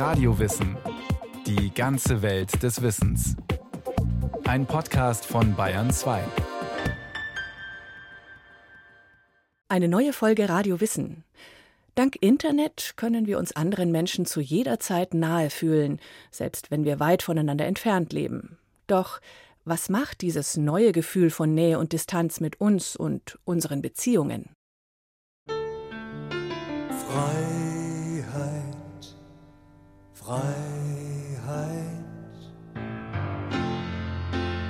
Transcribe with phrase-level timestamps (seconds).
[0.00, 0.78] Radiowissen.
[1.46, 3.36] Die ganze Welt des Wissens.
[4.44, 6.24] Ein Podcast von Bayern 2.
[9.68, 11.22] Eine neue Folge Radio Wissen.
[11.96, 16.98] Dank Internet können wir uns anderen Menschen zu jeder Zeit nahe fühlen, selbst wenn wir
[16.98, 18.56] weit voneinander entfernt leben.
[18.86, 19.20] Doch
[19.66, 24.48] was macht dieses neue Gefühl von Nähe und Distanz mit uns und unseren Beziehungen?
[27.06, 27.59] Freiheit,
[30.30, 30.44] Freiheit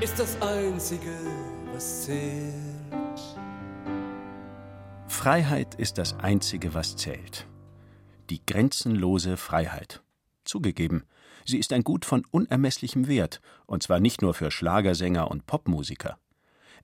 [0.01, 1.13] ist das Einzige,
[1.75, 2.55] was zählt.
[5.07, 7.47] Freiheit ist das Einzige, was zählt.
[8.31, 10.03] Die grenzenlose Freiheit.
[10.47, 11.05] Zugegeben,
[11.45, 16.17] sie ist ein Gut von unermesslichem Wert, und zwar nicht nur für Schlagersänger und Popmusiker.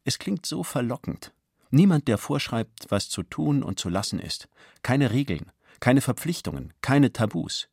[0.04, 1.32] Es klingt so verlockend.
[1.70, 4.50] Niemand, der vorschreibt, was zu tun und zu lassen ist.
[4.82, 7.70] Keine Regeln, keine Verpflichtungen, keine Tabus.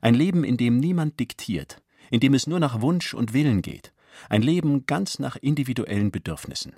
[0.00, 3.92] Ein Leben, in dem niemand diktiert, in dem es nur nach Wunsch und Willen geht.
[4.28, 6.74] Ein Leben ganz nach individuellen Bedürfnissen.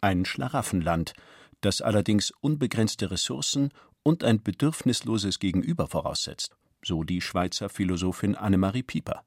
[0.00, 1.14] Ein Schlaraffenland,
[1.60, 3.70] das allerdings unbegrenzte Ressourcen
[4.02, 9.22] und ein bedürfnisloses Gegenüber voraussetzt, so die Schweizer Philosophin Annemarie Pieper.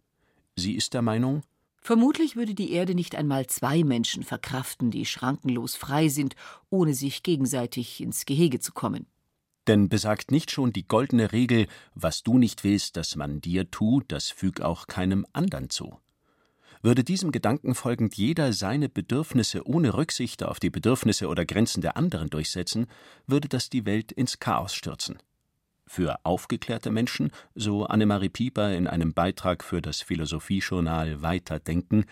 [0.56, 1.42] Sie ist der Meinung,
[1.80, 6.36] Vermutlich würde die Erde nicht einmal zwei Menschen verkraften, die schrankenlos frei sind,
[6.70, 9.06] ohne sich gegenseitig ins Gehege zu kommen.
[9.68, 14.06] Denn besagt nicht schon die goldene Regel, was du nicht willst, dass man dir tut,
[14.12, 16.00] das füg auch keinem andern zu.
[16.82, 21.98] Würde diesem Gedanken folgend jeder seine Bedürfnisse ohne Rücksicht auf die Bedürfnisse oder Grenzen der
[21.98, 22.88] anderen durchsetzen,
[23.26, 25.18] würde das die Welt ins Chaos stürzen.
[25.86, 32.06] Für aufgeklärte Menschen, so Annemarie Pieper in einem Beitrag für das Philosophiejournal Weiterdenken,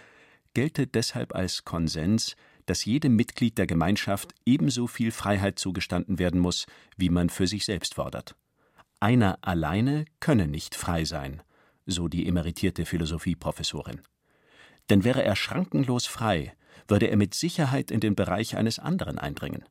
[0.54, 2.36] gelte deshalb als Konsens,
[2.66, 6.66] dass jedem Mitglied der Gemeinschaft ebenso viel Freiheit zugestanden werden muss,
[6.98, 8.36] wie man für sich selbst fordert.
[9.00, 11.44] Einer alleine könne nicht frei sein,
[11.86, 14.02] so die emeritierte Philosophieprofessorin.
[14.90, 16.54] Denn wäre er schrankenlos frei,
[16.88, 19.64] würde er mit Sicherheit in den Bereich eines anderen eindringen.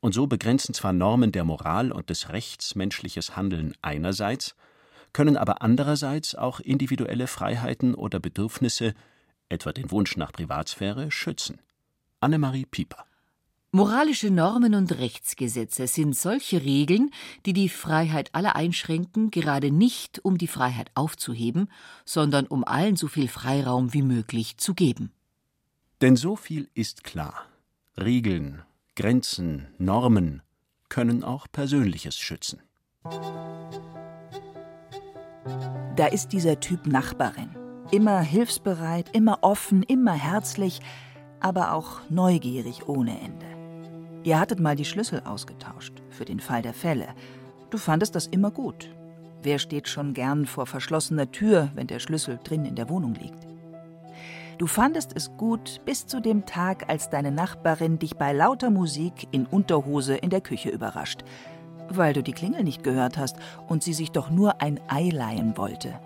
[0.00, 4.54] Und so begrenzen zwar Normen der Moral und des Rechts menschliches Handeln einerseits,
[5.12, 8.94] können aber andererseits auch individuelle Freiheiten oder Bedürfnisse,
[9.48, 11.60] etwa den Wunsch nach Privatsphäre, schützen.
[12.20, 13.04] Annemarie Pieper
[13.70, 17.10] Moralische Normen und Rechtsgesetze sind solche Regeln,
[17.44, 21.70] die die Freiheit aller einschränken, gerade nicht um die Freiheit aufzuheben,
[22.06, 25.12] sondern um allen so viel Freiraum wie möglich zu geben.
[26.00, 27.44] Denn so viel ist klar.
[27.98, 28.62] Regeln,
[28.96, 30.42] Grenzen, Normen
[30.88, 32.62] können auch Persönliches schützen.
[35.96, 37.50] Da ist dieser Typ Nachbarin.
[37.90, 40.80] Immer hilfsbereit, immer offen, immer herzlich,
[41.40, 43.46] aber auch neugierig ohne Ende.
[44.24, 47.08] Ihr hattet mal die Schlüssel ausgetauscht, für den Fall der Fälle.
[47.70, 48.90] Du fandest das immer gut.
[49.42, 53.46] Wer steht schon gern vor verschlossener Tür, wenn der Schlüssel drin in der Wohnung liegt?
[54.58, 59.28] Du fandest es gut bis zu dem Tag, als deine Nachbarin dich bei lauter Musik
[59.30, 61.22] in Unterhose in der Küche überrascht,
[61.88, 63.36] weil du die Klingel nicht gehört hast
[63.68, 66.00] und sie sich doch nur ein Ei leihen wollte.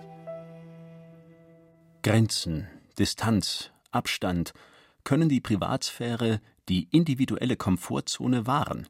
[2.03, 4.53] Grenzen, Distanz, Abstand
[5.05, 8.89] können die Privatsphäre, die individuelle Komfortzone wahren.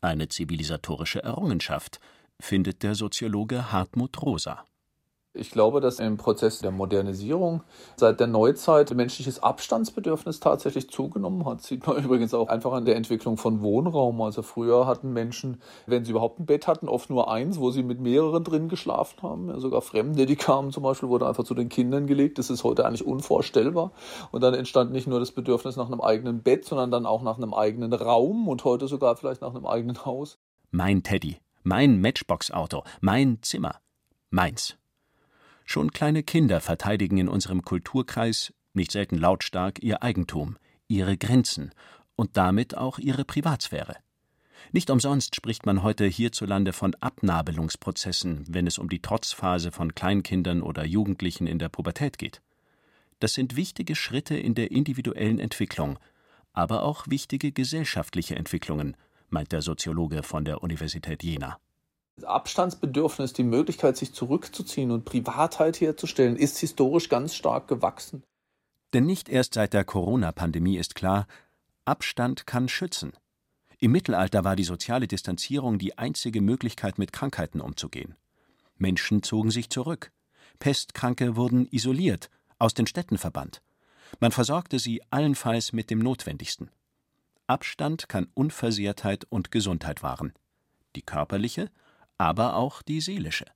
[0.00, 2.00] Eine zivilisatorische Errungenschaft,
[2.40, 4.64] findet der Soziologe Hartmut Rosa.
[5.34, 7.62] Ich glaube, dass im Prozess der Modernisierung
[7.96, 11.62] seit der Neuzeit menschliches Abstandsbedürfnis tatsächlich zugenommen hat.
[11.62, 14.20] Sieht man übrigens auch einfach an der Entwicklung von Wohnraum.
[14.22, 17.82] Also früher hatten Menschen, wenn sie überhaupt ein Bett hatten, oft nur eins, wo sie
[17.82, 19.48] mit mehreren drin geschlafen haben.
[19.48, 22.38] Ja, sogar Fremde, die kamen zum Beispiel, wurde einfach zu den Kindern gelegt.
[22.38, 23.92] Das ist heute eigentlich unvorstellbar.
[24.32, 27.36] Und dann entstand nicht nur das Bedürfnis nach einem eigenen Bett, sondern dann auch nach
[27.36, 30.38] einem eigenen Raum und heute sogar vielleicht nach einem eigenen Haus.
[30.70, 33.76] Mein Teddy, mein Matchbox-Auto, mein Zimmer,
[34.30, 34.78] meins.
[35.70, 40.56] Schon kleine Kinder verteidigen in unserem Kulturkreis, nicht selten lautstark, ihr Eigentum,
[40.86, 41.72] ihre Grenzen
[42.16, 43.96] und damit auch ihre Privatsphäre.
[44.72, 50.62] Nicht umsonst spricht man heute hierzulande von Abnabelungsprozessen, wenn es um die Trotzphase von Kleinkindern
[50.62, 52.40] oder Jugendlichen in der Pubertät geht.
[53.20, 55.98] Das sind wichtige Schritte in der individuellen Entwicklung,
[56.54, 58.96] aber auch wichtige gesellschaftliche Entwicklungen,
[59.28, 61.58] meint der Soziologe von der Universität Jena.
[62.24, 68.22] Abstandsbedürfnis, die Möglichkeit, sich zurückzuziehen und Privatheit herzustellen, ist historisch ganz stark gewachsen.
[68.92, 71.26] Denn nicht erst seit der Corona-Pandemie ist klar,
[71.84, 73.12] Abstand kann schützen.
[73.78, 78.14] Im Mittelalter war die soziale Distanzierung die einzige Möglichkeit, mit Krankheiten umzugehen.
[78.76, 80.10] Menschen zogen sich zurück.
[80.58, 83.62] Pestkranke wurden isoliert, aus den Städten verbannt.
[84.20, 86.70] Man versorgte sie allenfalls mit dem Notwendigsten.
[87.46, 90.32] Abstand kann Unversehrtheit und Gesundheit wahren.
[90.96, 91.70] Die körperliche,
[92.18, 93.46] aber auch die seelische.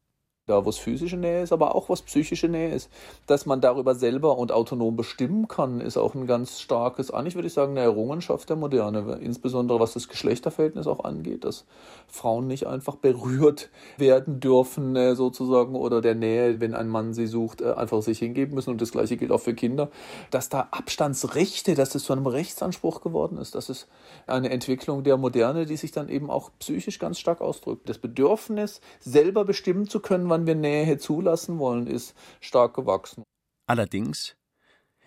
[0.47, 2.91] Da wo es physische Nähe ist, aber auch was psychische Nähe ist.
[3.29, 7.47] Dass man darüber selber und autonom bestimmen kann, ist auch ein ganz starkes, eigentlich würde
[7.47, 11.65] ich sagen, eine Errungenschaft der Moderne, insbesondere was das Geschlechterverhältnis auch angeht, dass
[12.09, 17.29] Frauen nicht einfach berührt werden dürfen, äh, sozusagen, oder der Nähe, wenn ein Mann sie
[17.29, 18.71] sucht, äh, einfach sich hingeben müssen.
[18.71, 19.91] Und das gleiche gilt auch für Kinder.
[20.33, 23.87] Dass da Abstandsrechte, dass das zu einem Rechtsanspruch geworden ist, das ist
[24.27, 27.89] eine Entwicklung der Moderne, die sich dann eben auch psychisch ganz stark ausdrückt.
[27.89, 33.23] Das Bedürfnis, selber bestimmen zu können, wann wir Nähe zulassen wollen, ist stark gewachsen.
[33.67, 34.35] Allerdings,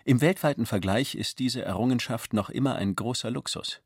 [0.04, 3.82] im weltweiten Vergleich ist diese Errungenschaft noch immer ein großer Luxus.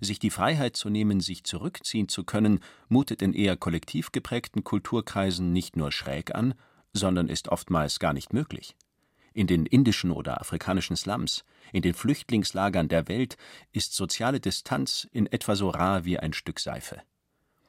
[0.00, 5.52] Sich die Freiheit zu nehmen, sich zurückziehen zu können, mutet in eher kollektiv geprägten Kulturkreisen
[5.52, 6.54] nicht nur schräg an,
[6.92, 8.76] sondern ist oftmals gar nicht möglich.
[9.34, 13.36] In den indischen oder afrikanischen Slums, in den Flüchtlingslagern der Welt
[13.72, 17.02] ist soziale Distanz in etwa so rar wie ein Stück Seife.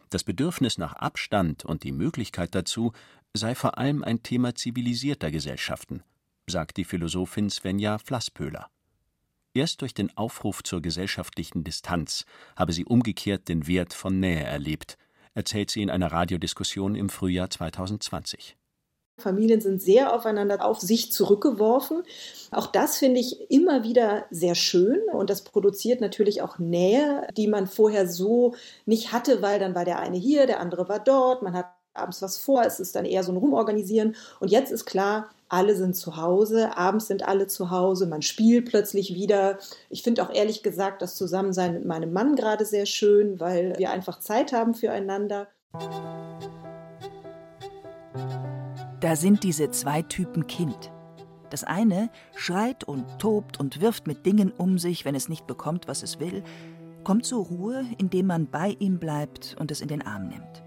[0.10, 2.94] Das Bedürfnis nach Abstand und die Möglichkeit dazu
[3.34, 6.04] sei vor allem ein Thema zivilisierter Gesellschaften,
[6.48, 8.70] sagt die Philosophin Svenja Flasspöhler.
[9.54, 12.26] Erst durch den Aufruf zur gesellschaftlichen Distanz
[12.56, 14.98] habe sie umgekehrt den Wert von Nähe erlebt,
[15.34, 18.59] erzählt sie in einer Radiodiskussion im Frühjahr 2020.
[19.20, 22.04] Familien sind sehr aufeinander auf sich zurückgeworfen.
[22.52, 27.48] Auch das finde ich immer wieder sehr schön und das produziert natürlich auch Nähe, die
[27.48, 28.56] man vorher so
[28.86, 32.22] nicht hatte, weil dann war der eine hier, der andere war dort, man hat abends
[32.22, 35.96] was vor, es ist dann eher so ein Rumorganisieren und jetzt ist klar, alle sind
[35.96, 39.58] zu Hause, abends sind alle zu Hause, man spielt plötzlich wieder.
[39.90, 43.90] Ich finde auch ehrlich gesagt das Zusammensein mit meinem Mann gerade sehr schön, weil wir
[43.90, 45.48] einfach Zeit haben füreinander.
[49.00, 50.92] Da sind diese zwei Typen Kind.
[51.50, 55.88] Das eine schreit und tobt und wirft mit Dingen um sich, wenn es nicht bekommt,
[55.88, 56.44] was es will,
[57.04, 60.64] kommt zur Ruhe, indem man bei ihm bleibt und es in den Arm nimmt.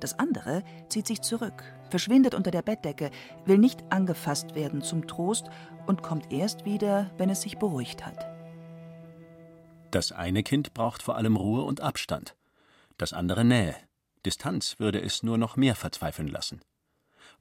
[0.00, 3.10] Das andere zieht sich zurück, verschwindet unter der Bettdecke,
[3.44, 5.48] will nicht angefasst werden zum Trost
[5.86, 8.26] und kommt erst wieder, wenn es sich beruhigt hat.
[9.90, 12.34] Das eine Kind braucht vor allem Ruhe und Abstand,
[12.98, 13.76] das andere Nähe.
[14.24, 16.60] Distanz würde es nur noch mehr verzweifeln lassen.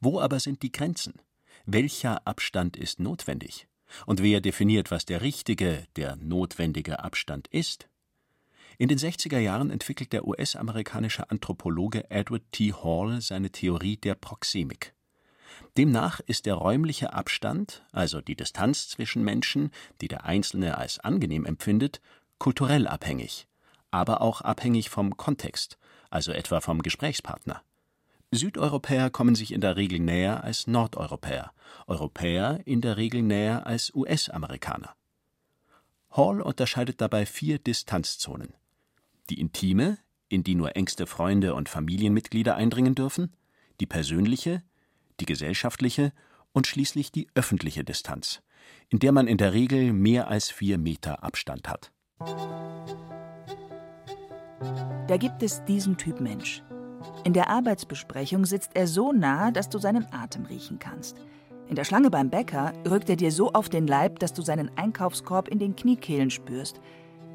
[0.02, 1.16] Wo aber sind die Grenzen?
[1.66, 3.68] Welcher Abstand ist notwendig?
[4.06, 7.90] Und wer definiert, was der richtige, der notwendige Abstand ist?
[8.78, 12.72] In den 60er Jahren entwickelt der US-amerikanische Anthropologe Edward T.
[12.72, 14.94] Hall seine Theorie der Proxemik.
[15.78, 21.46] Demnach ist der räumliche Abstand, also die Distanz zwischen Menschen, die der Einzelne als angenehm
[21.46, 22.00] empfindet,
[22.38, 23.48] kulturell abhängig,
[23.92, 25.78] aber auch abhängig vom Kontext,
[26.10, 27.62] also etwa vom Gesprächspartner.
[28.32, 31.52] Südeuropäer kommen sich in der Regel näher als Nordeuropäer,
[31.88, 34.94] Europäer in der Regel näher als US-Amerikaner.
[36.12, 38.54] Hall unterscheidet dabei vier Distanzzonen.
[39.30, 39.98] Die intime,
[40.28, 43.34] in die nur engste Freunde und Familienmitglieder eindringen dürfen,
[43.80, 44.62] die persönliche,
[45.20, 46.14] die gesellschaftliche
[46.52, 48.42] und schließlich die öffentliche Distanz,
[48.90, 51.92] in der man in der Regel mehr als vier Meter Abstand hat.
[55.08, 56.64] Da gibt es diesen Typ Mensch.
[57.24, 61.18] In der Arbeitsbesprechung sitzt er so nah, dass du seinen Atem riechen kannst.
[61.68, 64.72] In der Schlange beim Bäcker rückt er dir so auf den Leib, dass du seinen
[64.76, 66.82] Einkaufskorb in den Kniekehlen spürst.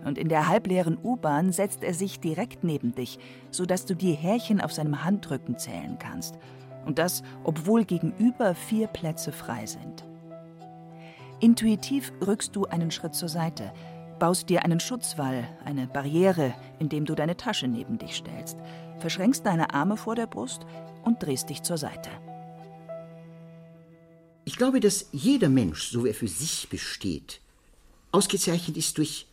[0.04, 3.18] Und in der halbleeren U-Bahn setzt er sich direkt neben dich,
[3.50, 6.38] sodass du die Härchen auf seinem Handrücken zählen kannst.
[6.84, 10.04] Und das, obwohl gegenüber vier Plätze frei sind.
[11.40, 13.72] Intuitiv rückst du einen Schritt zur Seite,
[14.18, 18.58] baust dir einen Schutzwall, eine Barriere, indem du deine Tasche neben dich stellst
[18.98, 20.62] verschränkst deine Arme vor der Brust
[21.04, 22.10] und drehst dich zur Seite.
[24.44, 27.40] Ich glaube, dass jeder Mensch, so wie er für sich besteht,
[28.12, 29.26] ausgezeichnet ist durch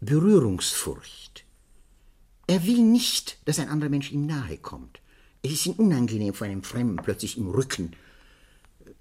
[0.00, 1.44] Berührungsfurcht.
[2.46, 5.00] Er will nicht, dass ein anderer Mensch ihm nahe kommt.
[5.42, 7.92] Es ist ihm unangenehm, von einem Fremden plötzlich im Rücken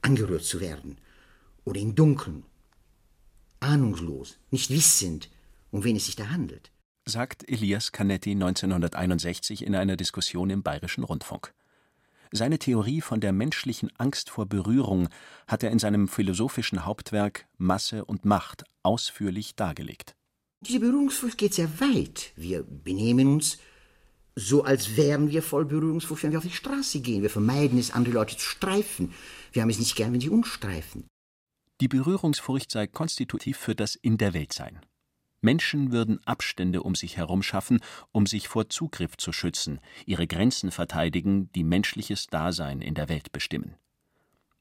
[0.01, 0.97] angerührt zu werden
[1.65, 2.43] oder im Dunkeln,
[3.59, 5.29] ahnungslos, nicht wissend,
[5.71, 6.71] um wen es sich da handelt
[7.07, 11.53] sagt Elias Canetti 1961 in einer Diskussion im Bayerischen Rundfunk.
[12.31, 15.07] Seine Theorie von der menschlichen Angst vor Berührung
[15.47, 20.15] hat er in seinem philosophischen Hauptwerk Masse und Macht ausführlich dargelegt.
[20.61, 22.33] Diese Berührungsfurcht geht sehr weit.
[22.35, 23.59] Wir benehmen uns
[24.35, 27.21] so, als wären wir voll Berührungsfurcht, wenn wir auf die Straße gehen.
[27.21, 29.13] Wir vermeiden es, andere Leute zu streifen.
[29.53, 31.07] Wir haben es nicht gern, wenn sie uns streifen.
[31.79, 34.81] Die Berührungsfurcht sei konstitutiv für das In der Welt sein.
[35.41, 37.79] Menschen würden Abstände um sich herum schaffen,
[38.11, 43.31] um sich vor Zugriff zu schützen, ihre Grenzen verteidigen, die menschliches Dasein in der Welt
[43.31, 43.75] bestimmen.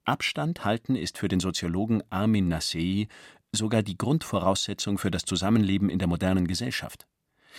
[0.04, 3.09] Abstand halten ist für den Soziologen Armin Nassei
[3.52, 7.06] sogar die Grundvoraussetzung für das Zusammenleben in der modernen Gesellschaft.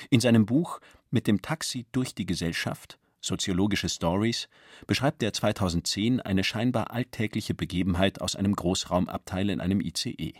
[0.10, 4.48] In seinem Buch Mit dem Taxi durch die Gesellschaft Soziologische Stories
[4.86, 10.34] beschreibt er 2010 eine scheinbar alltägliche Begebenheit aus einem Großraumabteil in einem ICE.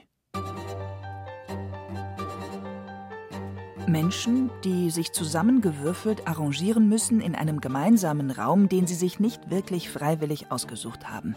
[3.88, 9.90] Menschen, die sich zusammengewürfelt arrangieren müssen in einem gemeinsamen Raum, den sie sich nicht wirklich
[9.90, 11.36] freiwillig ausgesucht haben.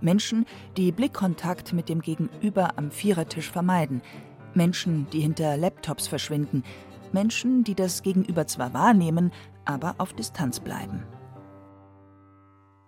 [0.00, 4.02] Menschen, die Blickkontakt mit dem Gegenüber am Vierertisch vermeiden.
[4.54, 6.62] Menschen, die hinter Laptops verschwinden.
[7.12, 9.32] Menschen, die das Gegenüber zwar wahrnehmen,
[9.64, 11.02] aber auf Distanz bleiben.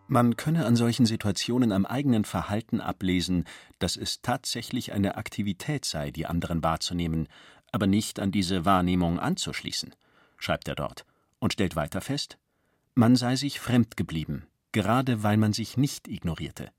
[0.07, 3.45] Man könne an solchen Situationen am eigenen Verhalten ablesen,
[3.79, 7.29] dass es tatsächlich eine Aktivität sei, die anderen wahrzunehmen,
[7.73, 9.95] aber nicht an diese Wahrnehmung anzuschließen,
[10.37, 11.05] schreibt er dort
[11.39, 12.39] und stellt weiter fest,
[12.95, 16.71] man sei sich fremd geblieben, gerade weil man sich nicht ignorierte.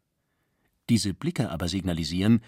[0.89, 2.41] Diese Blicke aber signalisieren,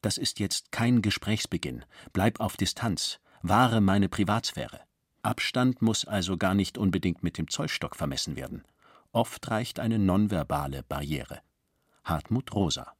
[0.00, 4.80] das ist jetzt kein Gesprächsbeginn, bleib auf Distanz, wahre meine Privatsphäre.
[5.22, 8.62] Abstand muss also gar nicht unbedingt mit dem Zollstock vermessen werden.
[9.10, 11.40] Oft reicht eine nonverbale Barriere.
[12.04, 12.94] Hartmut Rosa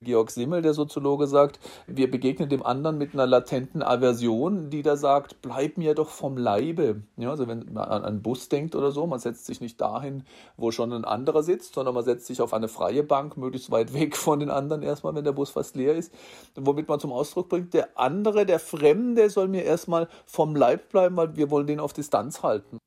[0.00, 4.96] Georg Simmel, der Soziologe, sagt, wir begegnen dem anderen mit einer latenten Aversion, die da
[4.96, 7.02] sagt, bleib mir doch vom Leibe.
[7.16, 10.22] Ja, also wenn man an einen Bus denkt oder so, man setzt sich nicht dahin,
[10.56, 13.92] wo schon ein anderer sitzt, sondern man setzt sich auf eine freie Bank, möglichst weit
[13.92, 16.14] weg von den anderen erstmal, wenn der Bus fast leer ist,
[16.54, 21.16] womit man zum Ausdruck bringt, der andere, der Fremde soll mir erstmal vom Leib bleiben,
[21.16, 22.78] weil wir wollen den auf Distanz halten.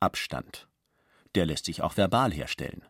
[0.00, 0.66] Abstand.
[1.34, 2.82] Der lässt sich auch verbal herstellen.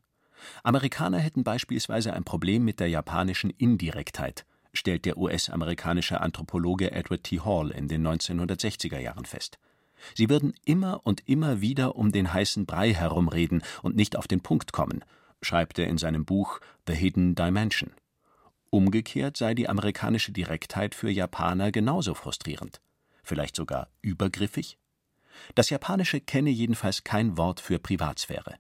[0.63, 7.41] Amerikaner hätten beispielsweise ein Problem mit der japanischen Indirektheit, stellt der US-amerikanische Anthropologe Edward T.
[7.41, 9.59] Hall in den 1960er Jahren fest.
[10.15, 14.41] Sie würden immer und immer wieder um den heißen Brei herumreden und nicht auf den
[14.41, 15.05] Punkt kommen,
[15.41, 17.93] schreibt er in seinem Buch The Hidden Dimension.
[18.71, 22.81] Umgekehrt sei die amerikanische Direktheit für Japaner genauso frustrierend,
[23.23, 24.79] vielleicht sogar übergriffig.
[25.55, 28.57] Das Japanische kenne jedenfalls kein Wort für Privatsphäre.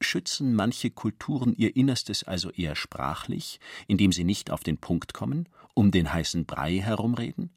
[0.00, 5.48] Schützen manche Kulturen ihr Innerstes also eher sprachlich, indem sie nicht auf den Punkt kommen,
[5.74, 7.50] um den heißen Brei herumreden?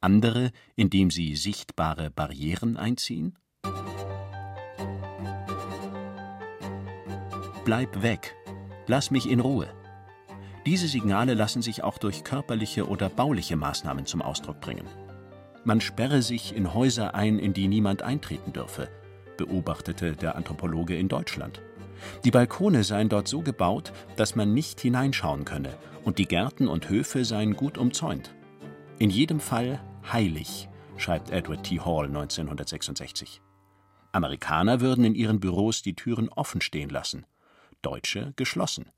[0.00, 3.36] Andere, indem sie sichtbare Barrieren einziehen?
[7.64, 8.34] Bleib weg,
[8.86, 9.68] lass mich in Ruhe.
[10.66, 14.86] Diese Signale lassen sich auch durch körperliche oder bauliche Maßnahmen zum Ausdruck bringen.
[15.64, 18.88] Man sperre sich in Häuser ein, in die niemand eintreten dürfe,
[19.36, 21.62] beobachtete der Anthropologe in Deutschland.
[22.24, 26.88] Die Balkone seien dort so gebaut, dass man nicht hineinschauen könne, und die Gärten und
[26.88, 28.34] Höfe seien gut umzäunt.
[28.98, 29.80] In jedem Fall
[30.12, 31.80] heilig, schreibt Edward T.
[31.80, 33.40] Hall 1966.
[34.12, 37.26] Amerikaner würden in ihren Büros die Türen offen stehen lassen,
[37.82, 38.90] Deutsche geschlossen.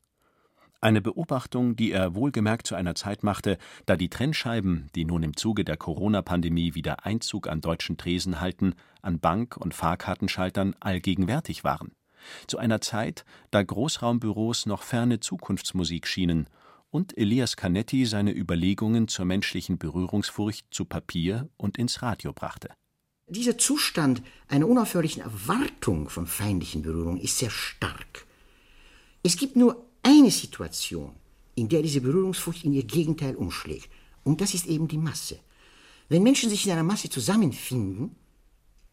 [0.81, 3.57] Eine Beobachtung, die er wohlgemerkt zu einer Zeit machte,
[3.87, 8.75] da die Trennscheiben, die nun im Zuge der Corona-Pandemie wieder Einzug an deutschen Tresen halten,
[9.01, 11.93] an Bank- und Fahrkartenschaltern allgegenwärtig waren
[12.47, 16.49] zu einer Zeit, da Großraumbüros noch ferne Zukunftsmusik schienen
[16.91, 22.71] und Elias Canetti seine Überlegungen zur menschlichen Berührungsfurcht zu Papier und ins Radio brachte.
[23.29, 28.27] Dieser Zustand einer unaufhörlichen Erwartung von feindlichen Berührungen ist sehr stark.
[29.23, 31.15] Es gibt nur eine Situation,
[31.55, 33.89] in der diese Berührungsfurcht in ihr Gegenteil umschlägt,
[34.25, 35.39] und das ist eben die Masse.
[36.09, 38.15] Wenn Menschen sich in einer Masse zusammenfinden,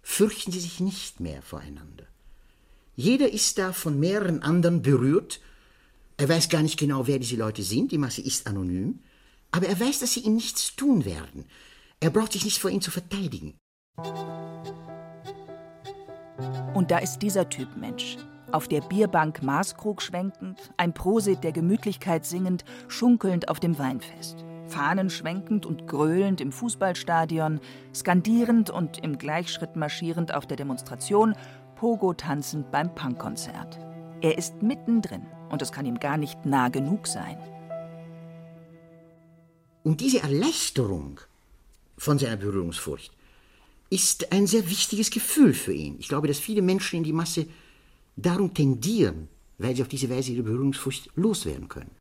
[0.01, 2.07] fürchten sie sich nicht mehr voreinander.
[3.00, 5.39] Jeder ist da von mehreren anderen berührt.
[6.18, 7.94] Er weiß gar nicht genau, wer diese Leute sind.
[7.94, 9.00] Die Masse ist anonym.
[9.51, 11.46] Aber er weiß, dass sie ihm nichts tun werden.
[12.01, 13.53] Er braucht sich nicht vor ihnen zu verteidigen.
[16.74, 18.18] Und da ist dieser Typ Mensch.
[18.51, 24.44] Auf der Bierbank Maßkrug schwenkend, ein Prosit der Gemütlichkeit singend, schunkelnd auf dem Weinfest.
[24.70, 27.60] Fahnen schwenkend und gröhlend im Fußballstadion,
[27.94, 31.36] skandierend und im Gleichschritt marschierend auf der Demonstration
[31.79, 33.79] Pogo tanzend beim Punkkonzert.
[34.19, 37.38] Er ist mittendrin und es kann ihm gar nicht nah genug sein.
[39.83, 41.21] Und diese Erleichterung
[41.98, 43.15] von seiner Berührungsfurcht
[43.89, 45.95] ist ein sehr wichtiges Gefühl für ihn.
[46.00, 47.48] Ich glaube, dass viele Menschen in die Masse
[48.17, 51.95] darum tendieren, weil sie auf diese Weise ihre Berührungsfurcht loswerden können.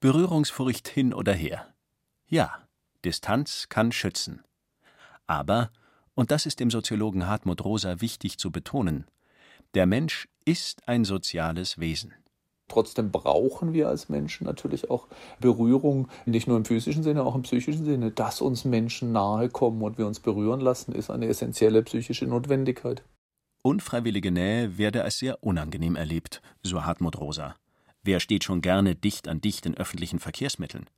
[0.00, 1.72] Berührungsfurcht hin oder her.
[2.26, 2.66] Ja,
[3.04, 4.42] Distanz kann schützen.
[5.28, 5.70] Aber
[6.14, 9.06] und das ist dem Soziologen Hartmut Rosa wichtig zu betonen,
[9.74, 12.14] der Mensch ist ein soziales Wesen.
[12.68, 15.08] Trotzdem brauchen wir als Menschen natürlich auch
[15.40, 18.10] Berührung, nicht nur im physischen Sinne, auch im psychischen Sinne.
[18.10, 23.02] Dass uns Menschen nahe kommen und wir uns berühren lassen, ist eine essentielle psychische Notwendigkeit.
[23.62, 27.54] Unfreiwillige Nähe werde als sehr unangenehm erlebt, so Hartmut Rosa.
[28.02, 30.88] Wer steht schon gerne dicht an dicht in öffentlichen Verkehrsmitteln?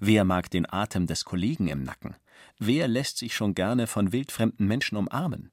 [0.00, 2.16] Wer mag den Atem des Kollegen im Nacken?
[2.58, 5.50] Wer lässt sich schon gerne von wildfremden Menschen umarmen?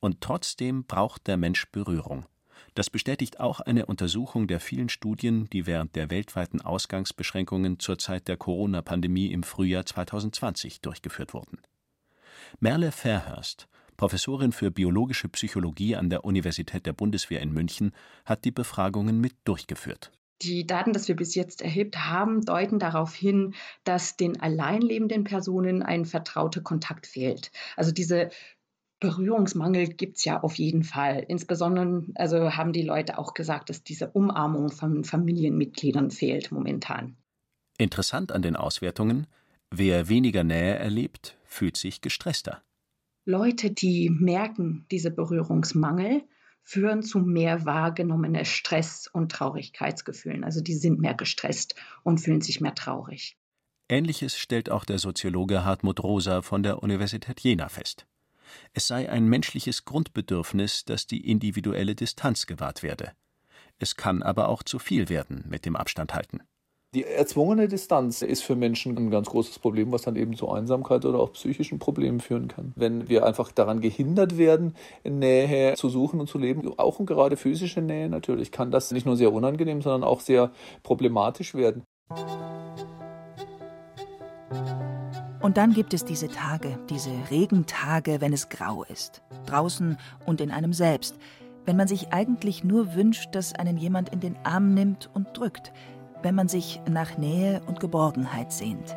[0.00, 2.26] Und trotzdem braucht der Mensch Berührung.
[2.74, 8.28] Das bestätigt auch eine Untersuchung der vielen Studien, die während der weltweiten Ausgangsbeschränkungen zur Zeit
[8.28, 11.58] der Corona-Pandemie im Frühjahr 2020 durchgeführt wurden.
[12.60, 17.92] Merle Fairhurst, Professorin für biologische Psychologie an der Universität der Bundeswehr in München,
[18.24, 20.12] hat die Befragungen mit durchgeführt.
[20.42, 23.54] Die Daten, die wir bis jetzt erhebt haben, deuten darauf hin,
[23.84, 27.50] dass den alleinlebenden Personen ein vertrauter Kontakt fehlt.
[27.76, 28.30] Also diese
[29.00, 31.24] Berührungsmangel gibt es ja auf jeden Fall.
[31.26, 37.16] Insbesondere also haben die Leute auch gesagt, dass diese Umarmung von Familienmitgliedern fehlt momentan.
[37.78, 39.26] Interessant an den Auswertungen,
[39.70, 42.62] wer weniger Nähe erlebt, fühlt sich gestresster.
[43.24, 46.22] Leute, die merken diese Berührungsmangel,
[46.62, 50.44] führen zu mehr wahrgenommener Stress- und Traurigkeitsgefühlen.
[50.44, 53.36] Also die sind mehr gestresst und fühlen sich mehr traurig.
[53.88, 58.06] Ähnliches stellt auch der Soziologe Hartmut Rosa von der Universität Jena fest.
[58.72, 63.12] Es sei ein menschliches Grundbedürfnis, dass die individuelle Distanz gewahrt werde.
[63.78, 66.40] Es kann aber auch zu viel werden mit dem Abstand halten.
[66.92, 71.04] Die erzwungene Distanz ist für Menschen ein ganz großes Problem, was dann eben zu Einsamkeit
[71.04, 72.72] oder auch psychischen Problemen führen kann.
[72.74, 77.36] Wenn wir einfach daran gehindert werden, Nähe zu suchen und zu leben, auch und gerade
[77.36, 80.50] physische Nähe natürlich, kann das nicht nur sehr unangenehm, sondern auch sehr
[80.82, 81.84] problematisch werden.
[85.40, 90.50] Und dann gibt es diese Tage, diese Regentage, wenn es grau ist, draußen und in
[90.50, 91.14] einem selbst,
[91.66, 95.72] wenn man sich eigentlich nur wünscht, dass einen jemand in den Arm nimmt und drückt,
[96.22, 98.94] wenn man sich nach Nähe und Geborgenheit sehnt.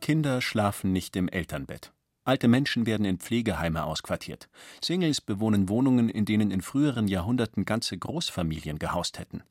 [0.00, 1.92] Kinder schlafen nicht im Elternbett.
[2.24, 4.48] Alte Menschen werden in Pflegeheime ausquartiert.
[4.82, 9.42] Singles bewohnen Wohnungen, in denen in früheren Jahrhunderten ganze Großfamilien gehaust hätten.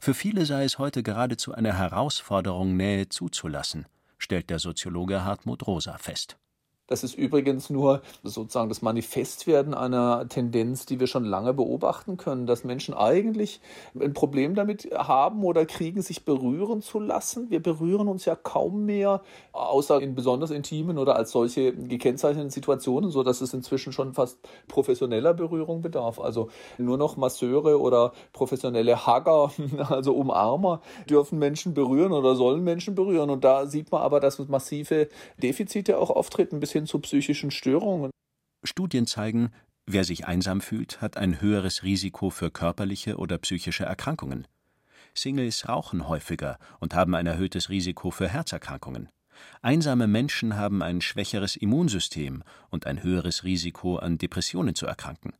[0.00, 3.86] Für viele sei es heute geradezu eine Herausforderung, Nähe zuzulassen,
[4.18, 6.38] stellt der Soziologe Hartmut Rosa fest.
[6.88, 12.46] Das ist übrigens nur sozusagen das Manifestwerden einer Tendenz, die wir schon lange beobachten können,
[12.46, 13.60] dass Menschen eigentlich
[13.98, 17.50] ein Problem damit haben oder kriegen, sich berühren zu lassen.
[17.50, 23.10] Wir berühren uns ja kaum mehr, außer in besonders intimen oder als solche gekennzeichneten Situationen,
[23.10, 26.18] so dass es inzwischen schon fast professioneller Berührung bedarf.
[26.18, 29.52] Also nur noch Masseure oder professionelle Hugger,
[29.90, 33.28] also Umarmer, dürfen Menschen berühren oder sollen Menschen berühren.
[33.28, 38.10] Und da sieht man aber, dass massive Defizite auch auftreten, bis hin zu psychischen Störungen.
[38.64, 39.50] Studien zeigen,
[39.86, 44.46] wer sich einsam fühlt, hat ein höheres Risiko für körperliche oder psychische Erkrankungen.
[45.14, 49.08] Singles rauchen häufiger und haben ein erhöhtes Risiko für Herzerkrankungen.
[49.62, 55.32] Einsame Menschen haben ein schwächeres Immunsystem und ein höheres Risiko, an Depressionen zu erkranken.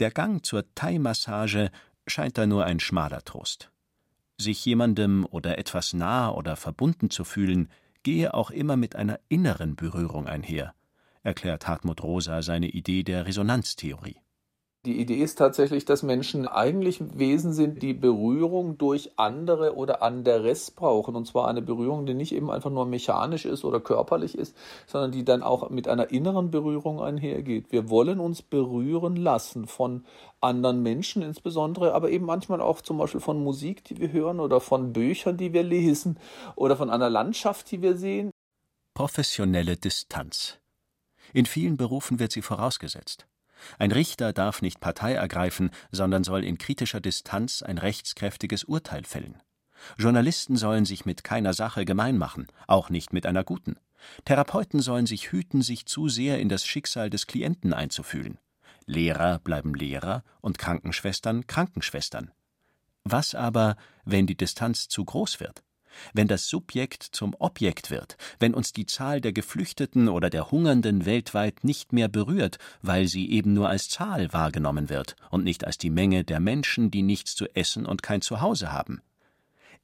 [0.00, 1.70] Der Gang zur Thai-Massage
[2.06, 3.70] scheint da nur ein schmaler Trost.
[4.38, 7.70] Sich jemandem oder etwas nah oder verbunden zu fühlen,
[8.06, 10.76] gehe auch immer mit einer inneren Berührung einher,
[11.24, 14.20] erklärt Hartmut Rosa seine Idee der Resonanztheorie.
[14.86, 20.70] Die Idee ist tatsächlich, dass Menschen eigentlich Wesen sind, die Berührung durch andere oder anderes
[20.70, 21.16] brauchen.
[21.16, 25.10] Und zwar eine Berührung, die nicht eben einfach nur mechanisch ist oder körperlich ist, sondern
[25.10, 27.72] die dann auch mit einer inneren Berührung einhergeht.
[27.72, 30.04] Wir wollen uns berühren lassen von
[30.40, 34.60] anderen Menschen insbesondere, aber eben manchmal auch zum Beispiel von Musik, die wir hören oder
[34.60, 36.16] von Büchern, die wir lesen
[36.54, 38.30] oder von einer Landschaft, die wir sehen.
[38.94, 40.58] Professionelle Distanz.
[41.32, 43.26] In vielen Berufen wird sie vorausgesetzt.
[43.78, 49.42] Ein Richter darf nicht Partei ergreifen, sondern soll in kritischer Distanz ein rechtskräftiges Urteil fällen.
[49.98, 53.76] Journalisten sollen sich mit keiner Sache gemein machen, auch nicht mit einer guten.
[54.24, 58.38] Therapeuten sollen sich hüten, sich zu sehr in das Schicksal des Klienten einzufühlen.
[58.86, 62.30] Lehrer bleiben Lehrer und Krankenschwestern Krankenschwestern.
[63.04, 65.62] Was aber, wenn die Distanz zu groß wird?
[66.12, 71.06] Wenn das Subjekt zum Objekt wird, wenn uns die Zahl der Geflüchteten oder der Hungernden
[71.06, 75.78] weltweit nicht mehr berührt, weil sie eben nur als Zahl wahrgenommen wird und nicht als
[75.78, 79.02] die Menge der Menschen, die nichts zu essen und kein Zuhause haben.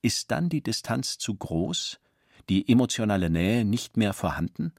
[0.01, 2.01] Ist dann die Distanz zu groß,
[2.49, 4.73] die emotionale Nähe nicht mehr vorhanden?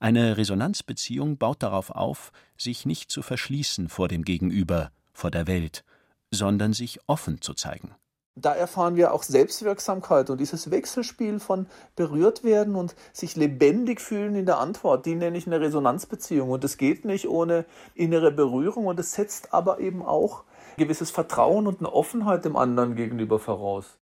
[0.00, 5.84] Eine Resonanzbeziehung baut darauf auf, sich nicht zu verschließen vor dem Gegenüber, vor der Welt,
[6.30, 7.94] sondern sich offen zu zeigen
[8.40, 14.34] da erfahren wir auch Selbstwirksamkeit und dieses Wechselspiel von berührt werden und sich lebendig fühlen
[14.34, 16.50] in der Antwort, die nenne ich eine Resonanzbeziehung.
[16.50, 20.44] Und es geht nicht ohne innere Berührung und es setzt aber eben auch
[20.76, 23.98] ein gewisses Vertrauen und eine Offenheit dem anderen gegenüber voraus.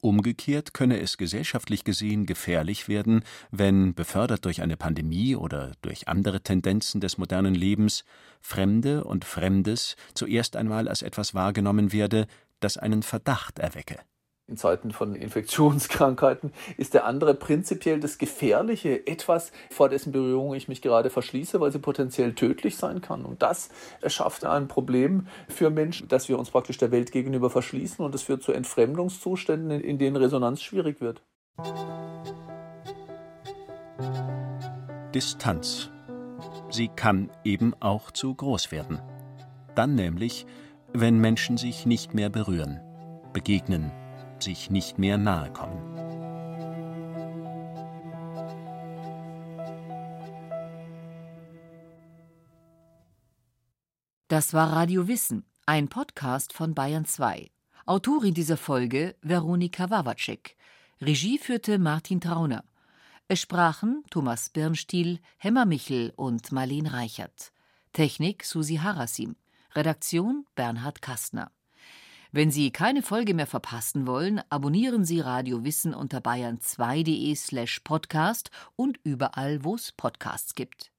[0.00, 6.40] Umgekehrt könne es gesellschaftlich gesehen gefährlich werden, wenn, befördert durch eine Pandemie oder durch andere
[6.40, 8.04] Tendenzen des modernen Lebens,
[8.40, 12.28] Fremde und Fremdes zuerst einmal als etwas wahrgenommen werde,
[12.60, 13.98] das einen Verdacht erwecke.
[14.48, 20.68] in Zeiten von Infektionskrankheiten ist der andere prinzipiell das Gefährliche, etwas, vor dessen Berührung ich
[20.68, 23.24] mich gerade verschließe, weil sie potenziell tödlich sein kann.
[23.26, 23.68] Und das
[24.00, 28.22] erschafft ein Problem für Menschen, dass wir uns praktisch der Welt gegenüber verschließen und es
[28.22, 31.22] führt zu Entfremdungszuständen, in denen Resonanz schwierig wird.
[35.14, 35.90] Distanz.
[36.70, 39.00] Sie kann eben auch zu groß werden.
[39.74, 40.46] Dann nämlich,
[40.92, 42.80] wenn Menschen sich nicht mehr berühren,
[43.32, 43.92] begegnen,
[44.38, 45.78] sich nicht mehr nahe kommen.
[54.28, 57.50] Das war Radio Wissen, ein Podcast von Bayern 2.
[57.86, 60.56] Autorin dieser Folge Veronika Wawacek.
[61.00, 62.64] Regie führte Martin Trauner.
[63.28, 67.52] Es sprachen Thomas Birnstiel, Hemmer Michel und Marleen Reichert.
[67.92, 69.36] Technik Susi Harasim.
[69.78, 71.52] Redaktion Bernhard Kastner.
[72.32, 78.50] Wenn Sie keine Folge mehr verpassen wollen, abonnieren Sie Radio Wissen unter bayern2.de slash podcast
[78.74, 80.90] und überall, wo es Podcasts gibt.